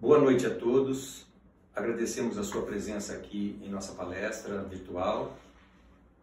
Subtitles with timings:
[0.00, 1.26] Boa noite a todos.
[1.74, 5.36] Agradecemos a sua presença aqui em nossa palestra virtual.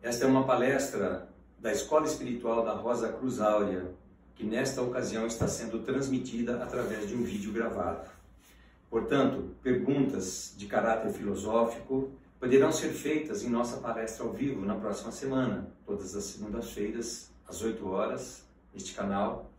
[0.01, 1.27] Esta é uma palestra
[1.59, 3.91] da Escola Espiritual da Rosa Cruz Áurea,
[4.33, 8.09] que nesta ocasião está sendo transmitida através de um vídeo gravado.
[8.89, 15.11] Portanto, perguntas de caráter filosófico poderão ser feitas em nossa palestra ao vivo na próxima
[15.11, 19.51] semana, todas as segundas-feiras, às 8 horas, neste canal,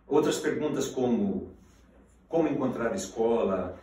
[0.07, 1.51] Outras perguntas como
[2.29, 3.77] como encontrar a escola,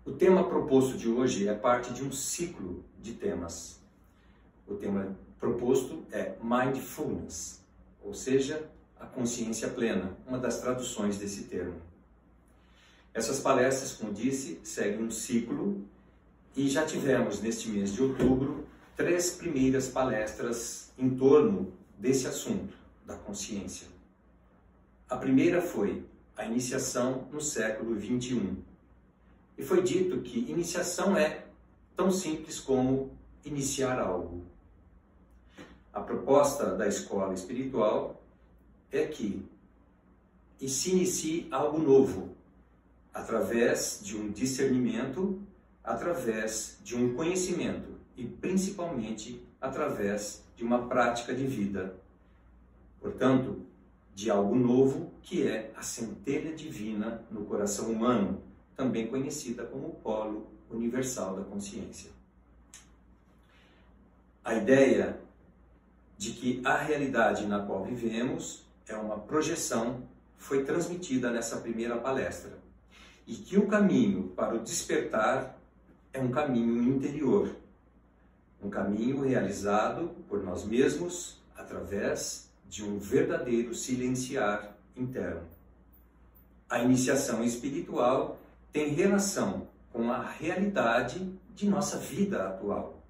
[0.05, 3.79] O tema proposto de hoje é parte de um ciclo de temas.
[4.67, 7.61] O tema proposto é Mindfulness,
[8.03, 8.69] ou seja,
[8.99, 11.81] a consciência plena, uma das traduções desse termo.
[13.13, 15.81] Essas palestras, como disse, seguem um ciclo
[16.53, 22.75] e já tivemos neste mês de outubro três primeiras palestras em torno desse assunto,
[23.05, 23.87] da consciência.
[25.09, 26.03] A primeira foi
[26.35, 28.72] a iniciação no século 21
[29.57, 31.45] e foi dito que iniciação é
[31.95, 33.11] tão simples como
[33.45, 34.43] iniciar algo.
[35.93, 38.21] A proposta da escola espiritual
[38.91, 39.45] é que
[40.67, 42.35] se inicie algo novo,
[43.13, 45.41] através de um discernimento,
[45.83, 51.95] através de um conhecimento e principalmente através de uma prática de vida.
[52.99, 53.61] Portanto,
[54.15, 58.41] de algo novo que é a centelha divina no coração humano,
[58.75, 62.11] também conhecida como polo universal da consciência.
[64.43, 65.19] A ideia
[66.17, 70.03] de que a realidade na qual vivemos é uma projeção
[70.37, 72.57] foi transmitida nessa primeira palestra
[73.25, 75.57] e que o caminho para o despertar
[76.11, 77.55] é um caminho interior,
[78.61, 85.43] um caminho realizado por nós mesmos através de um verdadeiro silenciar interno.
[86.69, 88.39] A iniciação espiritual
[88.73, 93.03] tem relação com a realidade de nossa vida atual,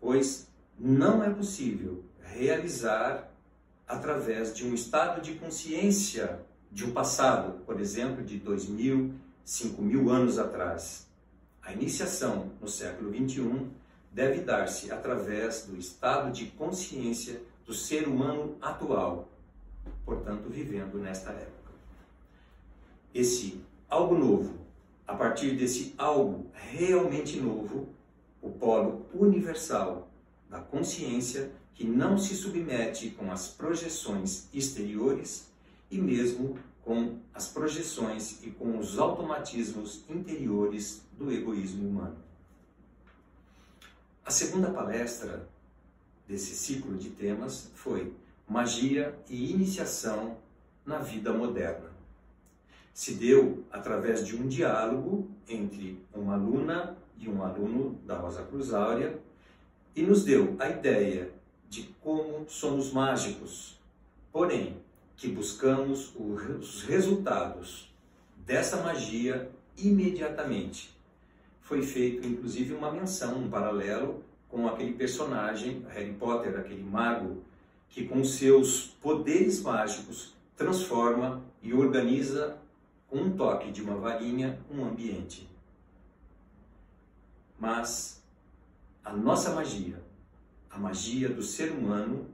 [0.00, 0.48] pois
[0.78, 3.30] não é possível realizar
[3.86, 6.40] através de um estado de consciência
[6.72, 9.12] de um passado, por exemplo, de dois mil,
[9.44, 11.06] cinco mil anos atrás.
[11.60, 13.68] A iniciação no século 21
[14.10, 19.28] deve dar-se através do estado de consciência do ser humano atual,
[20.06, 21.72] portanto, vivendo nesta época.
[23.12, 24.59] Esse algo novo
[25.10, 27.88] a partir desse algo realmente novo,
[28.40, 30.08] o polo universal
[30.48, 35.48] da consciência que não se submete com as projeções exteriores
[35.90, 42.16] e mesmo com as projeções e com os automatismos interiores do egoísmo humano.
[44.24, 45.48] A segunda palestra
[46.28, 48.14] desse ciclo de temas foi
[48.48, 50.38] Magia e Iniciação
[50.86, 51.89] na Vida Moderna
[52.92, 58.72] se deu através de um diálogo entre uma aluna e um aluno da Rosa Cruz
[58.72, 59.18] Áurea
[59.94, 61.30] e nos deu a ideia
[61.68, 63.78] de como somos mágicos,
[64.32, 64.76] porém
[65.16, 67.92] que buscamos os resultados
[68.46, 70.90] dessa magia imediatamente.
[71.60, 77.42] Foi feito inclusive uma menção, um paralelo com aquele personagem, Harry Potter, aquele mago,
[77.88, 82.56] que com seus poderes mágicos transforma e organiza
[83.10, 85.50] com um toque de uma varinha, um ambiente.
[87.58, 88.22] Mas
[89.04, 90.00] a nossa magia,
[90.70, 92.30] a magia do ser humano,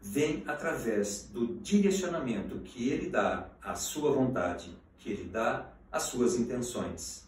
[0.00, 6.36] vem através do direcionamento que ele dá à sua vontade, que ele dá às suas
[6.36, 7.26] intenções,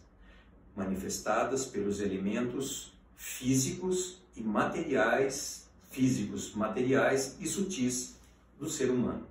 [0.75, 8.15] manifestadas pelos elementos físicos e materiais, físicos, materiais e sutis
[8.59, 9.27] do ser humano.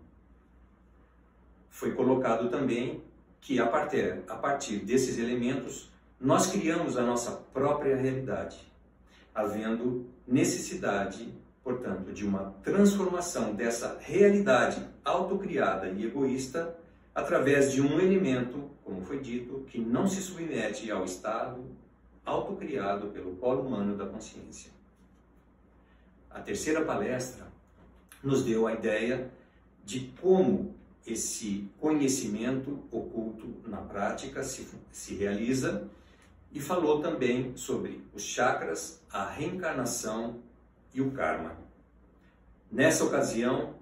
[1.71, 3.03] Foi colocado também
[3.41, 5.91] que a partir, a partir desses elementos
[6.21, 8.59] nós criamos a nossa própria realidade,
[9.35, 11.33] havendo necessidade,
[11.63, 16.77] portanto, de uma transformação dessa realidade autocriada e egoísta
[17.15, 21.65] através de um elemento, como foi dito, que não se submete ao estado
[22.25, 24.71] autocriado pelo polo humano da consciência.
[26.31, 27.47] A terceira palestra
[28.23, 29.31] nos deu a ideia
[29.85, 30.75] de como
[31.13, 35.89] esse conhecimento oculto na prática se, se realiza
[36.53, 40.41] e falou também sobre os chakras, a reencarnação
[40.93, 41.57] e o karma.
[42.71, 43.75] Nessa ocasião,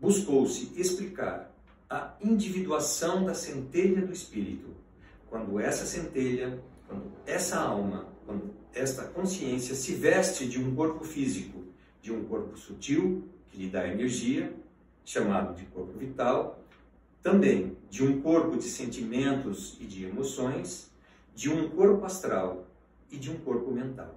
[0.00, 1.50] buscou-se explicar
[1.88, 4.74] a individuação da centelha do espírito,
[5.28, 11.62] quando essa centelha, quando essa alma, quando esta consciência se veste de um corpo físico,
[12.00, 14.54] de um corpo sutil que lhe dá energia,
[15.04, 16.60] chamado de corpo vital,
[17.22, 20.90] também de um corpo de sentimentos e de emoções,
[21.34, 22.66] de um corpo astral
[23.10, 24.14] e de um corpo mental.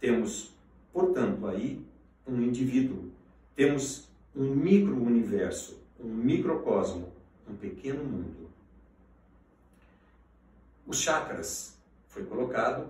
[0.00, 0.52] Temos,
[0.92, 1.84] portanto, aí
[2.26, 3.10] um indivíduo,
[3.54, 7.12] temos um micro-universo, um microcosmo,
[7.48, 8.50] um pequeno mundo.
[10.86, 11.76] Os chakras
[12.08, 12.88] foi colocado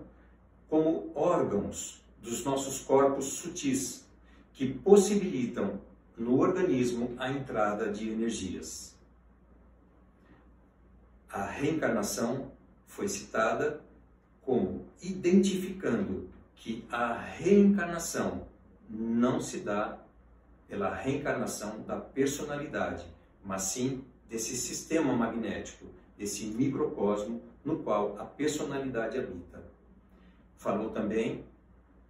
[0.68, 4.06] como órgãos dos nossos corpos sutis
[4.54, 5.80] que possibilitam
[6.16, 8.96] no organismo a entrada de energias.
[11.30, 12.52] A reencarnação
[12.86, 13.80] foi citada
[14.42, 18.46] como identificando que a reencarnação
[18.88, 19.98] não se dá
[20.68, 23.06] pela reencarnação da personalidade,
[23.44, 25.86] mas sim desse sistema magnético,
[26.16, 29.62] desse microcosmo no qual a personalidade habita.
[30.56, 31.44] Falou também,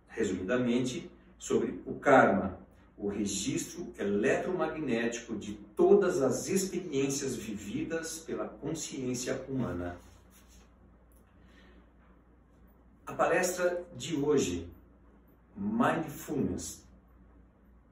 [0.08, 2.58] resumidamente, sobre o karma,
[2.96, 9.96] o registro eletromagnético de todas as experiências vividas pela consciência humana.
[13.06, 14.68] A palestra de hoje,
[15.56, 16.82] Mindfulness,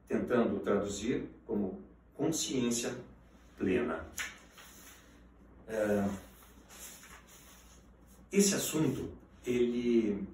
[0.09, 1.81] tentando traduzir como
[2.17, 2.95] consciência
[3.59, 4.07] plena.
[5.69, 6.09] É,
[8.33, 9.11] esse assunto,
[9.45, 10.27] ele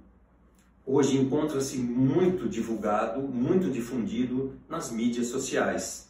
[0.86, 6.08] hoje encontra-se muito divulgado, muito difundido nas mídias sociais.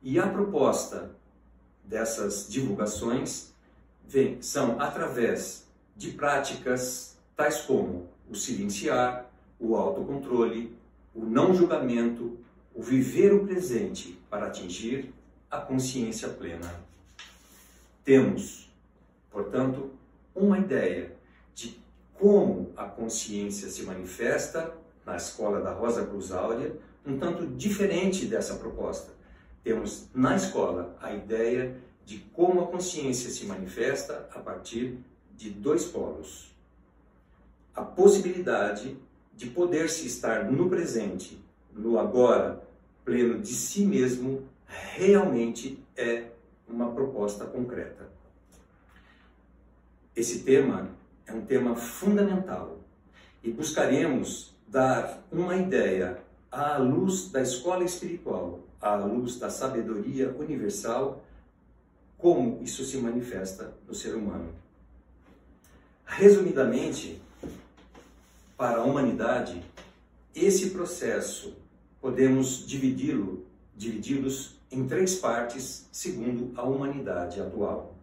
[0.00, 1.10] E a proposta
[1.84, 3.52] dessas divulgações
[4.06, 5.66] vem, são através
[5.96, 9.26] de práticas tais como o silenciar,
[9.58, 10.76] o autocontrole,
[11.12, 12.38] o não julgamento,
[12.72, 15.12] o viver o presente para atingir
[15.50, 16.72] a consciência plena.
[18.04, 18.70] Temos,
[19.30, 19.90] portanto,
[20.34, 21.17] uma ideia
[22.18, 24.74] como a consciência se manifesta
[25.06, 26.76] na escola da Rosa Cruz Áurea,
[27.06, 29.12] um tanto diferente dessa proposta.
[29.62, 34.98] Temos na escola a ideia de como a consciência se manifesta a partir
[35.36, 36.54] de dois polos.
[37.74, 38.96] A possibilidade
[39.34, 41.40] de poder-se estar no presente,
[41.72, 42.62] no agora,
[43.04, 46.30] pleno de si mesmo, realmente é
[46.68, 48.08] uma proposta concreta.
[50.14, 50.90] Esse tema
[51.28, 52.78] é um tema fundamental
[53.44, 56.18] e buscaremos dar uma ideia
[56.50, 61.22] à luz da escola espiritual, à luz da sabedoria universal,
[62.16, 64.52] como isso se manifesta no ser humano.
[66.04, 67.20] Resumidamente,
[68.56, 69.62] para a humanidade,
[70.34, 71.54] esse processo
[72.00, 73.46] podemos dividi-lo,
[73.76, 77.97] dividi-los em três partes, segundo a humanidade atual.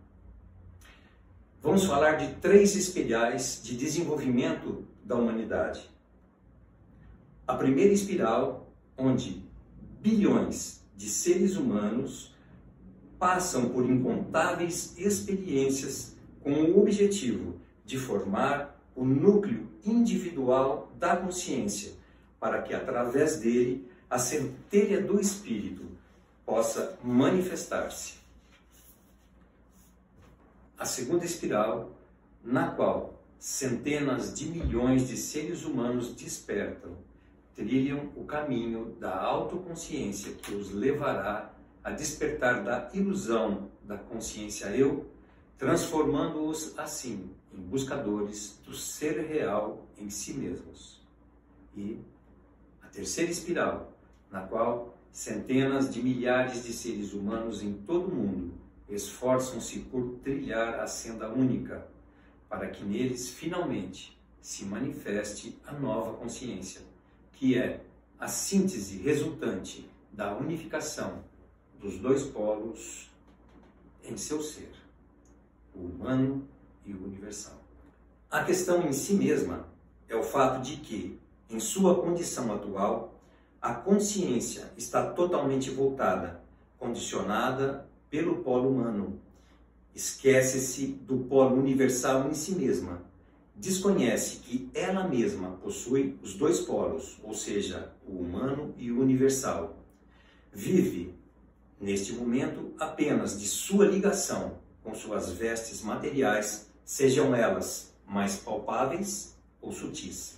[1.66, 5.90] Vamos falar de três espelhais de desenvolvimento da humanidade.
[7.48, 9.44] A primeira espiral, onde
[10.00, 12.36] bilhões de seres humanos
[13.18, 21.94] passam por incontáveis experiências com o objetivo de formar o núcleo individual da consciência,
[22.40, 25.84] para que através dele a centelha do espírito
[26.46, 28.24] possa manifestar-se
[30.78, 31.92] a segunda espiral,
[32.44, 36.98] na qual centenas de milhões de seres humanos despertam,
[37.54, 41.54] trilham o caminho da autoconsciência que os levará
[41.84, 45.10] a despertar da ilusão da consciência eu,
[45.58, 51.02] transformando-os assim em buscadores do ser real em si mesmos.
[51.74, 52.02] E
[52.82, 53.94] a terceira espiral,
[54.30, 60.80] na qual centenas de milhares de seres humanos em todo o mundo esforçam-se por trilhar
[60.80, 61.88] a senda única,
[62.48, 66.82] para que neles finalmente se manifeste a nova consciência,
[67.34, 67.82] que é
[68.20, 71.24] a síntese resultante da unificação
[71.80, 73.10] dos dois polos
[74.04, 74.72] em seu ser,
[75.74, 76.48] o humano
[76.86, 77.60] e o universal.
[78.30, 79.68] A questão em si mesma
[80.08, 83.20] é o fato de que, em sua condição atual,
[83.62, 86.42] a consciência está totalmente voltada,
[86.78, 89.20] condicionada pelo polo humano.
[89.94, 93.02] Esquece-se do polo universal em si mesma.
[93.56, 99.78] Desconhece que ela mesma possui os dois polos, ou seja, o humano e o universal.
[100.52, 101.14] Vive,
[101.80, 109.72] neste momento, apenas de sua ligação com suas vestes materiais, sejam elas mais palpáveis ou
[109.72, 110.38] sutis.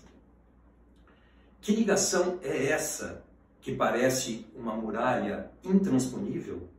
[1.60, 3.24] Que ligação é essa
[3.60, 6.70] que parece uma muralha intransponível?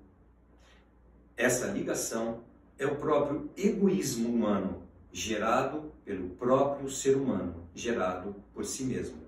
[1.38, 2.40] Essa ligação
[2.76, 9.18] é o próprio egoísmo humano, gerado pelo próprio ser humano, gerado por si mesmo.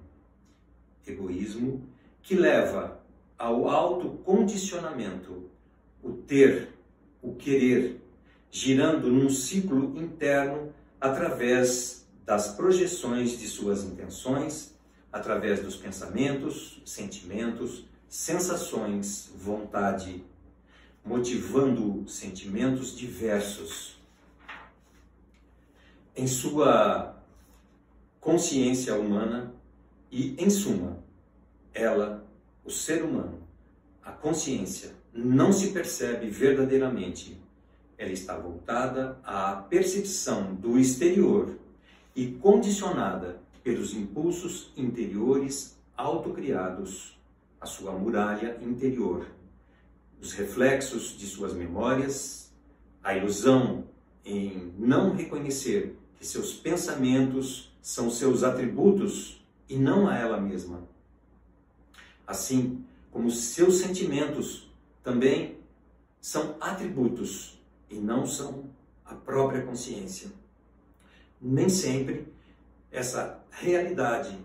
[1.06, 1.86] Egoísmo
[2.20, 3.00] que leva
[3.38, 5.48] ao autocondicionamento,
[6.02, 6.70] o ter,
[7.22, 8.00] o querer,
[8.50, 14.74] girando num ciclo interno através das projeções de suas intenções,
[15.12, 20.24] através dos pensamentos, sentimentos, sensações, vontade,
[21.04, 23.98] motivando sentimentos diversos.
[26.14, 27.16] Em sua
[28.20, 29.54] consciência humana
[30.10, 30.98] e, em suma,
[31.72, 32.26] ela,
[32.64, 33.42] o ser humano,
[34.02, 37.40] a consciência, não se percebe verdadeiramente.
[37.96, 41.58] Ela está voltada à percepção do exterior
[42.14, 47.18] e condicionada pelos impulsos interiores autocriados,
[47.60, 49.26] a sua muralha interior,
[50.20, 52.52] os reflexos de suas memórias,
[53.02, 53.84] a ilusão
[54.24, 60.82] em não reconhecer que seus pensamentos são seus atributos e não a ela mesma.
[62.26, 64.70] Assim como seus sentimentos
[65.02, 65.58] também
[66.20, 67.58] são atributos
[67.88, 68.64] e não são
[69.04, 70.30] a própria consciência.
[71.40, 72.32] Nem sempre
[72.92, 74.38] essa realidade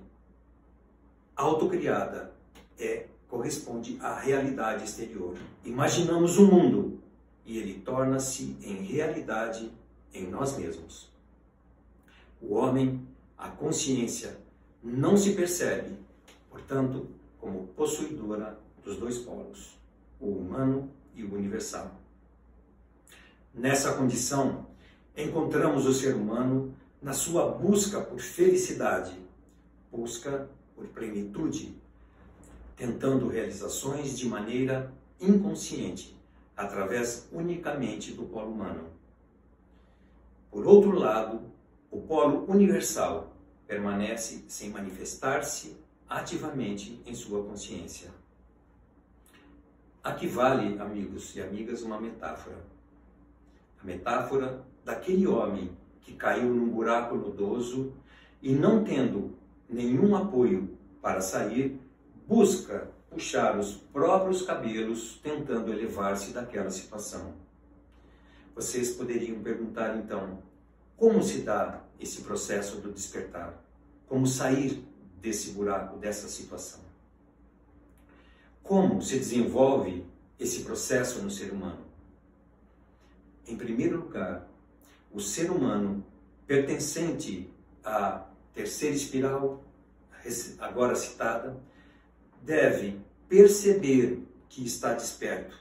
[1.36, 2.34] autocriada
[2.80, 5.36] é corresponde à realidade exterior.
[5.64, 7.00] Imaginamos um mundo
[7.46, 9.72] e ele torna-se em realidade
[10.14, 11.10] em nós mesmos.
[12.42, 13.06] O homem,
[13.38, 14.38] a consciência,
[14.84, 15.98] não se percebe,
[16.50, 17.08] portanto,
[17.40, 19.78] como possuidora dos dois polos,
[20.20, 21.92] o humano e o universal.
[23.54, 24.68] Nessa condição,
[25.16, 29.18] encontramos o ser humano na sua busca por felicidade,
[29.92, 31.76] busca por plenitude,
[32.76, 36.16] tentando realizações de maneira inconsciente,
[36.56, 38.90] através unicamente do polo humano.
[40.52, 41.42] Por outro lado,
[41.90, 43.34] o polo universal
[43.68, 45.78] permanece sem manifestar-se
[46.08, 48.10] ativamente em sua consciência.
[50.04, 52.58] Aqui vale, amigos e amigas, uma metáfora.
[53.82, 57.94] A metáfora daquele homem que caiu num buraco lodoso
[58.42, 59.36] e não tendo
[59.68, 61.80] nenhum apoio para sair,
[62.28, 67.34] busca puxar os próprios cabelos tentando elevar-se daquela situação.
[68.54, 70.40] Vocês poderiam perguntar então,
[70.98, 73.62] como se dá esse processo do despertar?
[74.08, 74.84] Como sair
[75.22, 76.82] desse buraco, dessa situação?
[78.64, 80.06] Como se desenvolve
[80.40, 81.86] esse processo no ser humano?
[83.48, 84.48] Em primeiro lugar,
[85.12, 86.04] o ser humano
[86.48, 87.50] pertencente
[87.84, 89.64] à terceira espiral,
[90.60, 91.58] agora citada,
[92.46, 95.58] deve perceber que está desperto,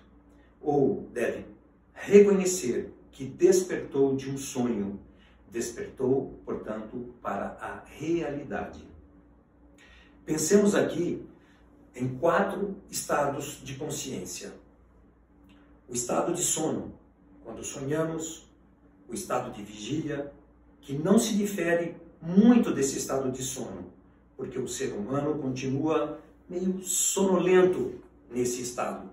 [0.61, 1.47] ou deve
[1.95, 5.01] reconhecer que despertou de um sonho,
[5.51, 8.87] despertou, portanto, para a realidade.
[10.27, 11.25] Pensemos aqui
[11.95, 14.53] em quatro estados de consciência.
[15.89, 16.99] O estado de sono,
[17.45, 18.47] quando sonhamos,
[19.09, 20.33] o estado de vigília,
[20.81, 23.93] que não se difere muito desse estado de sono,
[24.37, 29.11] porque o ser humano continua meio sonolento nesse estado.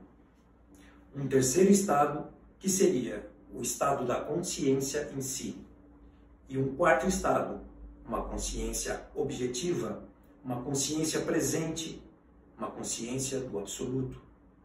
[1.15, 2.27] Um terceiro estado,
[2.59, 5.57] que seria o estado da consciência em si.
[6.47, 7.61] E um quarto estado,
[8.05, 10.03] uma consciência objetiva,
[10.43, 12.01] uma consciência presente,
[12.57, 14.21] uma consciência do absoluto,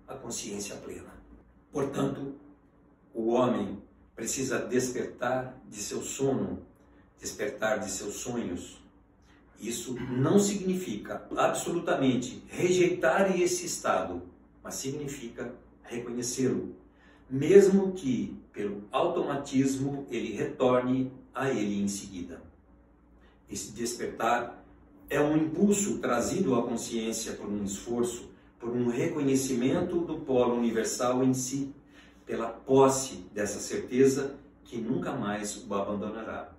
[0.06, 1.14] a consciência plena.
[1.72, 2.34] Portanto,
[3.14, 3.82] o homem
[4.14, 6.62] precisa despertar de seu sono,
[7.18, 8.82] despertar de seus sonhos,
[9.60, 14.22] isso não significa absolutamente rejeitar esse estado,
[14.62, 16.74] mas significa reconhecê-lo,
[17.28, 22.42] mesmo que pelo automatismo ele retorne a ele em seguida.
[23.50, 24.64] Esse despertar
[25.08, 31.22] é um impulso trazido à consciência por um esforço, por um reconhecimento do polo universal
[31.22, 31.72] em si,
[32.24, 34.34] pela posse dessa certeza
[34.64, 36.52] que nunca mais o abandonará.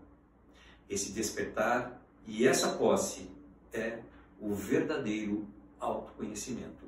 [0.90, 3.30] Esse despertar e essa posse
[3.74, 4.00] é
[4.40, 5.48] o verdadeiro
[5.80, 6.86] autoconhecimento.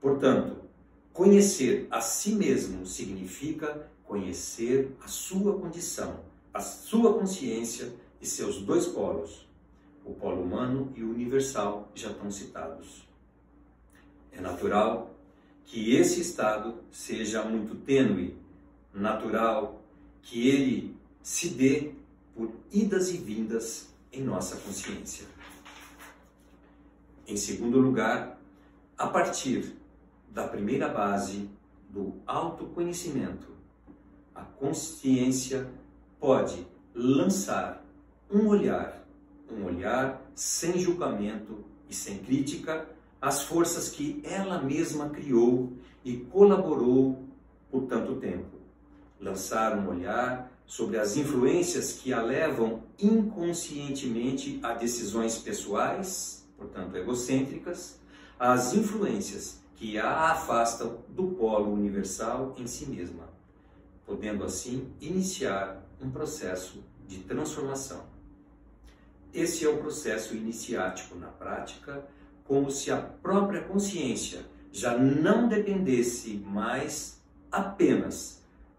[0.00, 0.56] Portanto,
[1.12, 6.20] conhecer a si mesmo significa conhecer a sua condição,
[6.52, 9.46] a sua consciência e seus dois polos,
[10.04, 13.06] o polo humano e o universal, já estão citados.
[14.32, 15.14] É natural
[15.64, 18.34] que esse estado seja muito tênue,
[18.94, 19.82] natural
[20.22, 21.92] que ele se dê
[22.34, 25.26] por idas e vindas em nossa consciência.
[27.26, 28.40] Em segundo lugar,
[28.96, 29.76] a partir
[30.30, 31.48] da primeira base
[31.90, 33.48] do autoconhecimento,
[34.34, 35.68] a consciência
[36.18, 37.84] pode lançar
[38.30, 39.04] um olhar,
[39.50, 42.88] um olhar sem julgamento e sem crítica
[43.20, 45.72] às forças que ela mesma criou
[46.04, 47.24] e colaborou
[47.70, 48.58] por tanto tempo.
[49.20, 57.98] Lançar um olhar sobre as influências que a levam inconscientemente a decisões pessoais, portanto egocêntricas,
[58.38, 63.24] as influências que a afastam do polo universal em si mesma,
[64.04, 68.04] podendo assim iniciar um processo de transformação.
[69.32, 72.04] Esse é o processo iniciático na prática,
[72.44, 78.37] como se a própria consciência já não dependesse mais apenas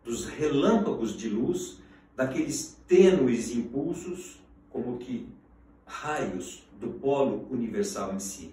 [0.09, 1.77] dos relâmpagos de luz,
[2.15, 5.29] daqueles tênues impulsos, como que
[5.85, 8.51] raios do polo universal em si,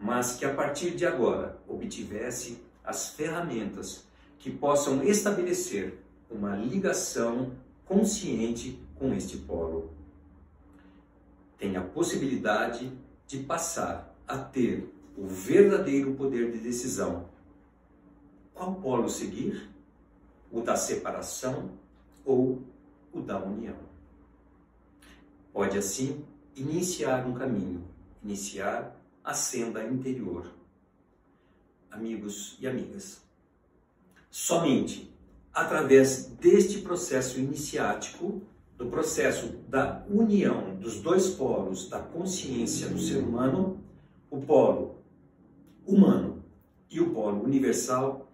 [0.00, 4.04] mas que a partir de agora obtivesse as ferramentas
[4.40, 7.52] que possam estabelecer uma ligação
[7.86, 9.92] consciente com este polo.
[11.58, 12.92] Tem a possibilidade
[13.24, 17.28] de passar a ter o verdadeiro poder de decisão.
[18.52, 19.77] Qual polo seguir?
[20.50, 21.70] O da separação
[22.24, 22.62] ou
[23.12, 23.76] o da união?
[25.52, 26.24] Pode assim
[26.56, 27.84] iniciar um caminho,
[28.22, 30.50] iniciar a senda interior.
[31.90, 33.22] Amigos e amigas,
[34.30, 35.12] somente
[35.52, 38.42] através deste processo iniciático,
[38.76, 43.82] do processo da união dos dois polos da consciência do ser humano,
[44.30, 44.98] o polo
[45.84, 46.44] humano
[46.88, 48.27] e o polo universal,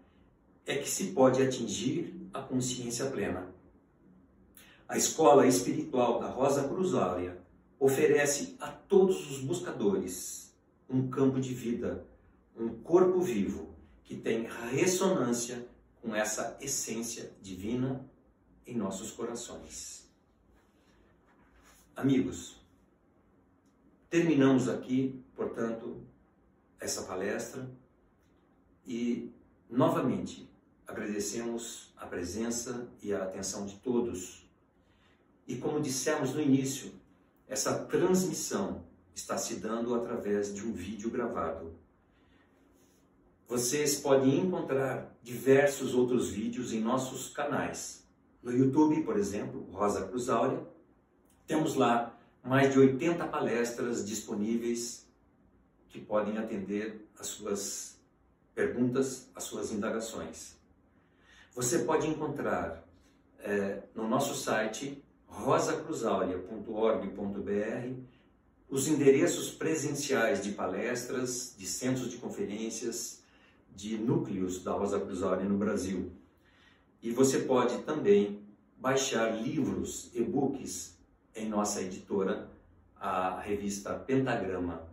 [0.66, 3.52] é que se pode atingir a consciência plena.
[4.88, 7.38] A escola espiritual da Rosa Cruzália
[7.78, 10.54] oferece a todos os buscadores
[10.88, 12.06] um campo de vida,
[12.56, 13.74] um corpo vivo
[14.04, 15.66] que tem ressonância
[16.00, 18.04] com essa essência divina
[18.66, 20.08] em nossos corações.
[21.96, 22.56] Amigos,
[24.10, 26.02] terminamos aqui, portanto,
[26.78, 27.68] essa palestra
[28.86, 29.32] e
[29.70, 30.48] novamente
[30.86, 34.48] agradecemos a presença e a atenção de todos.
[35.46, 36.92] E como dissemos no início,
[37.48, 41.74] essa transmissão está se dando através de um vídeo gravado.
[43.46, 48.04] Vocês podem encontrar diversos outros vídeos em nossos canais.
[48.42, 50.66] No YouTube, por exemplo, Rosa Cruz Áurea,
[51.46, 55.06] temos lá mais de 80 palestras disponíveis
[55.88, 57.98] que podem atender às suas
[58.54, 60.56] perguntas, às suas indagações.
[61.54, 62.88] Você pode encontrar
[63.38, 67.92] é, no nosso site rosacruzaurea.org.br
[68.68, 73.22] os endereços presenciais de palestras, de centros de conferências,
[73.72, 76.10] de núcleos da Rosa Cruzaurea no Brasil.
[77.00, 78.42] E você pode também
[78.76, 80.98] baixar livros, e-books
[81.36, 82.50] em nossa editora,
[82.96, 84.88] a revista Pentagrama,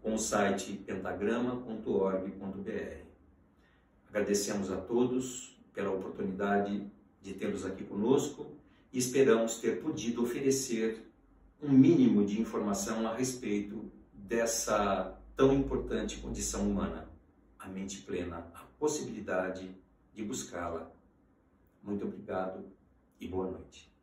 [0.00, 3.04] com o site pentagrama.org.br.
[4.08, 6.86] Agradecemos a todos pela oportunidade
[7.20, 8.46] de tê-los aqui conosco
[8.92, 11.04] e esperamos ter podido oferecer
[11.62, 17.08] um mínimo de informação a respeito dessa tão importante condição humana,
[17.58, 19.74] a mente plena, a possibilidade
[20.12, 20.90] de buscá-la.
[21.82, 22.64] Muito obrigado
[23.20, 23.93] e boa noite.